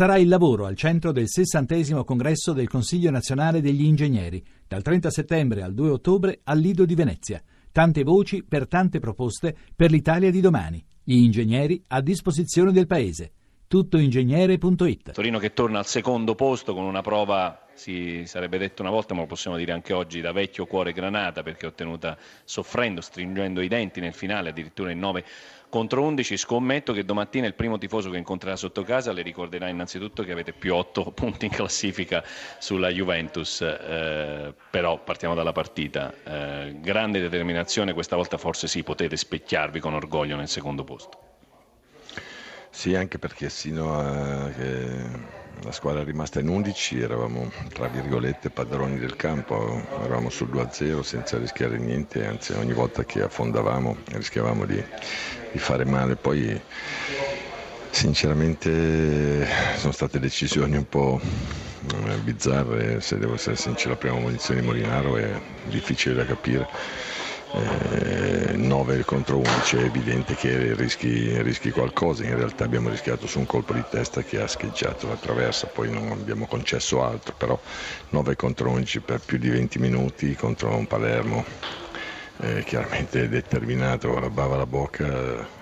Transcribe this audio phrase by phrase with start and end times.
[0.00, 5.10] sarà il lavoro al centro del 60 congresso del Consiglio nazionale degli ingegneri, dal 30
[5.10, 7.42] settembre al 2 ottobre al Lido di Venezia.
[7.70, 10.82] Tante voci per tante proposte per l'Italia di domani.
[11.04, 13.32] Gli ingegneri a disposizione del Paese.
[13.66, 19.14] Tuttoingegnere.it Torino che torna al secondo posto con una prova si sarebbe detto una volta,
[19.14, 23.68] ma lo possiamo dire anche oggi, da vecchio cuore granata perché ottenuta soffrendo, stringendo i
[23.68, 25.24] denti nel finale, addirittura in 9
[25.70, 26.36] contro 11.
[26.36, 30.52] Scommetto che domattina il primo tifoso che incontrerà sotto casa le ricorderà innanzitutto che avete
[30.52, 32.22] più 8 punti in classifica
[32.58, 36.12] sulla Juventus, eh, però partiamo dalla partita.
[36.22, 41.18] Eh, grande determinazione, questa volta forse sì, potete specchiarvi con orgoglio nel secondo posto.
[42.68, 48.50] Sì, anche perché sino a che la squadra è rimasta in 11, eravamo tra virgolette
[48.50, 54.64] padroni del campo, eravamo sul 2-0 senza rischiare niente, anzi ogni volta che affondavamo rischiavamo
[54.64, 54.82] di,
[55.52, 56.16] di fare male.
[56.16, 56.60] Poi
[57.90, 59.46] sinceramente
[59.76, 64.66] sono state decisioni un po' eh, bizzarre, se devo essere sincero la prima munizione di
[64.66, 65.30] Molinaro è
[65.64, 66.66] difficile da capire
[67.52, 73.38] eh, 9 contro 11 è evidente che rischi, rischi, qualcosa, in realtà abbiamo rischiato su
[73.38, 77.60] un colpo di testa che ha scheggiato la traversa, poi non abbiamo concesso altro, però
[78.10, 81.44] 9 contro 11 per più di 20 minuti contro un Palermo
[82.42, 85.04] eh, chiaramente determinato, la bava alla bocca,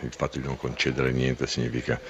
[0.00, 2.00] il fatto di non concedere niente significa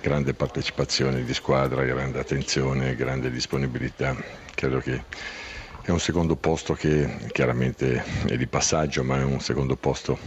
[0.00, 4.16] grande partecipazione di squadra, grande attenzione, grande disponibilità,
[4.54, 5.04] credo che
[5.88, 10.18] è un secondo posto che chiaramente è di passaggio, ma è un secondo posto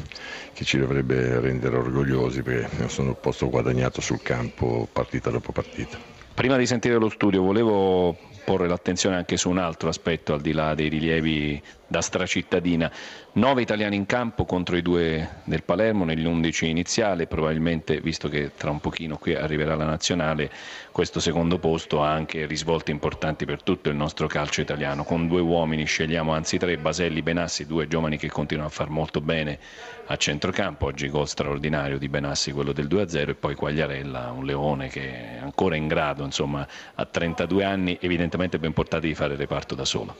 [0.54, 6.00] che ci dovrebbe rendere orgogliosi perché è un posto guadagnato sul campo partita dopo partita.
[6.34, 10.52] Prima di sentire lo studio volevo porre l'attenzione anche su un altro aspetto al di
[10.52, 11.62] là dei rilievi
[11.92, 12.90] da stracittadina.
[13.34, 18.52] Nove italiani in campo contro i due del Palermo negli undici iniziali, probabilmente visto che
[18.56, 20.50] tra un pochino qui arriverà la nazionale,
[20.92, 25.04] questo secondo posto ha anche risvolti importanti per tutto il nostro calcio italiano.
[25.04, 29.20] Con due uomini scegliamo anzi tre, Baselli, Benassi, due giovani che continuano a far molto
[29.20, 29.60] bene
[30.08, 34.88] a centrocampo, oggi gol straordinario di Benassi, quello del 2-0 e poi Quagliarella, un leone
[34.90, 39.40] che è ancora in grado, insomma, a 32 anni evidentemente ben portati di fare il
[39.40, 40.16] reparto da solo.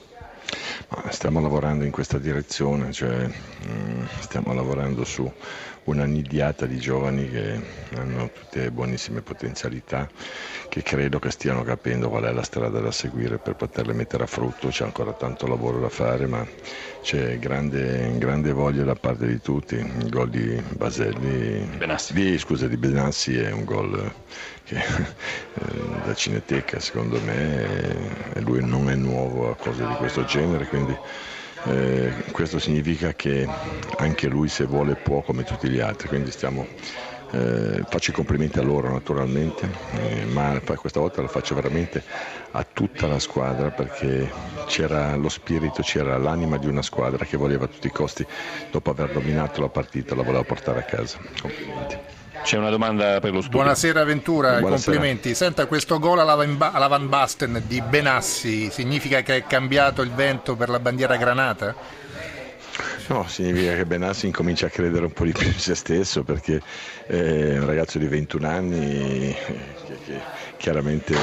[1.10, 5.32] Stiamo lavorando in questa direzione, cioè, mm, stiamo lavorando su
[5.86, 7.60] una nidiata di giovani che
[7.96, 10.08] hanno tutte buonissime potenzialità,
[10.70, 14.28] che credo che stiano capendo qual è la strada da seguire per poterle mettere a
[14.28, 16.46] frutto, c'è ancora tanto lavoro da fare, ma
[17.02, 19.76] c'è grande, grande voglia da parte di tutti.
[19.76, 22.14] Il gol di Baselli, Benassi.
[22.14, 24.14] Di, scusa, di Benassi è un gol
[24.64, 30.24] che, eh, da cineteca secondo me e lui non è nuovo a cose di questo
[30.26, 30.96] genere, quindi
[31.64, 33.48] eh, questo significa che
[33.98, 36.68] anche lui se vuole può come tutti gli altri, quindi stiamo,
[37.32, 42.04] eh, faccio i complimenti a loro naturalmente, eh, ma questa volta lo faccio veramente
[42.52, 44.34] a tutta la squadra perché
[44.66, 48.26] c'era lo spirito, c'era l'anima di una squadra che voleva a tutti i costi,
[48.70, 51.20] dopo aver dominato la partita, la voleva portare a casa.
[51.40, 51.98] Complimenti.
[52.44, 53.60] C'è una domanda per lo studio.
[53.60, 54.92] Buonasera Ventura, Buonasera.
[54.92, 55.36] complimenti.
[55.36, 60.70] Senta, questo gol alla Van Basten di Benassi significa che è cambiato il vento per
[60.70, 61.76] la bandiera granata?
[63.08, 66.62] No, significa che Benassi incomincia a credere un po' di più in se stesso perché
[67.06, 69.36] è un ragazzo di 21 anni
[69.86, 70.20] che, che
[70.58, 71.16] chiaramente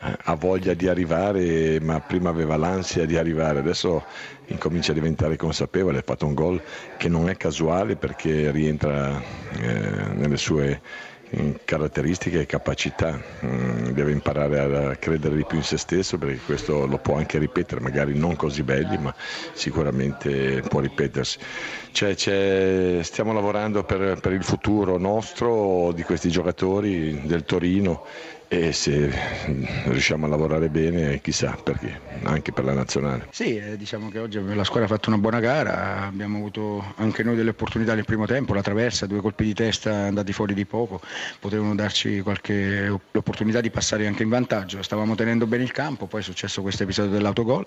[0.00, 4.04] ha voglia di arrivare, ma prima aveva l'ansia di arrivare, adesso
[4.46, 6.60] incomincia a diventare consapevole, ha fatto un gol
[6.96, 9.20] che non è casuale perché rientra
[9.60, 10.80] eh, nelle sue
[11.36, 16.40] mm, caratteristiche e capacità, mm, deve imparare a credere di più in se stesso perché
[16.46, 19.14] questo lo può anche ripetere, magari non così belli, ma
[19.52, 21.38] sicuramente può ripetersi.
[21.92, 28.06] C'è, c'è, stiamo lavorando per, per il futuro nostro, di questi giocatori del Torino
[28.52, 29.08] e se
[29.84, 32.00] riusciamo a lavorare bene chissà perché?
[32.24, 33.28] Anche per la nazionale.
[33.30, 37.22] Sì eh, diciamo che oggi la squadra ha fatto una buona gara abbiamo avuto anche
[37.22, 40.64] noi delle opportunità nel primo tempo la traversa due colpi di testa andati fuori di
[40.64, 41.00] poco
[41.38, 44.82] potevano darci qualche opportunità di passare anche in vantaggio.
[44.82, 47.64] Stavamo tenendo bene il campo poi è successo questo episodio dell'autogol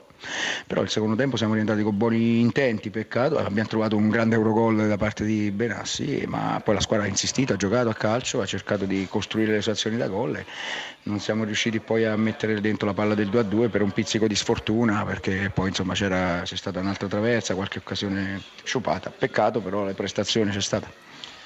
[0.67, 4.85] però il secondo tempo siamo rientrati con buoni intenti peccato abbiamo trovato un grande eurogol
[4.89, 8.45] da parte di Benassi ma poi la squadra ha insistito ha giocato a calcio ha
[8.45, 10.43] cercato di costruire le sue azioni da gol
[11.03, 14.35] non siamo riusciti poi a mettere dentro la palla del 2-2 per un pizzico di
[14.35, 19.09] sfortuna perché poi insomma c'era, c'è stata un'altra traversa, qualche occasione sciupata.
[19.09, 21.03] Peccato però la prestazione c'è stata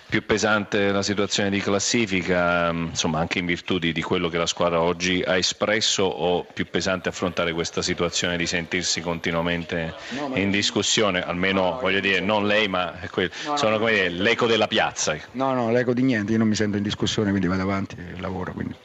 [0.10, 4.46] più pesante la situazione di classifica, insomma anche in virtù di, di, quello che la
[4.46, 10.50] squadra oggi ha espresso o più pesante affrontare questa situazione di sentirsi continuamente no, in
[10.50, 15.18] discussione, almeno no, voglio dire non lei ma quel, no, sono come l'eco della piazza.
[15.34, 18.20] No, no, l'eco di niente, io non mi sento in discussione quindi vado avanti e
[18.22, 18.54] lavoro.
[18.54, 18.76] Quindi.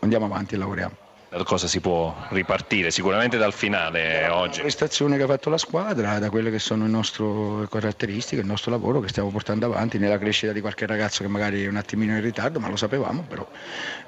[0.00, 2.90] Andiamo avanti e lavoriamo da cosa si può ripartire?
[2.90, 4.56] Sicuramente dal finale oggi.
[4.56, 7.24] La prestazione che ha fatto la squadra, da quelle che sono le nostre
[7.70, 11.64] caratteristiche, il nostro lavoro che stiamo portando avanti, nella crescita di qualche ragazzo che magari
[11.64, 13.48] è un attimino in ritardo, ma lo sapevamo, però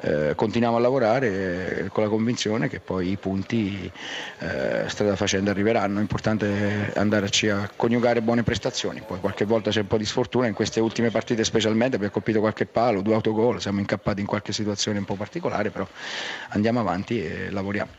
[0.00, 3.90] eh, continuiamo a lavorare con la convinzione che poi i punti
[4.40, 5.98] eh, strada facendo arriveranno.
[5.98, 10.48] È importante andarci a coniugare buone prestazioni, poi qualche volta c'è un po' di sfortuna,
[10.48, 14.52] in queste ultime partite specialmente abbiamo colpito qualche palo, due autogol, siamo incappati in qualche
[14.52, 15.86] situazione un po' particolare, però
[16.48, 17.92] andiamo avanti e lavoriamo.